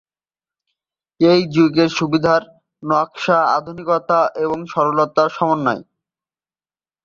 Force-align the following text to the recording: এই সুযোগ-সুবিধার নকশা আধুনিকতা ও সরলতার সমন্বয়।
এই 1.19 1.41
সুযোগ-সুবিধার 1.53 2.41
নকশা 2.83 3.37
আধুনিকতা 3.57 4.19
ও 4.43 4.53
সরলতার 4.71 5.29
সমন্বয়। 5.37 5.81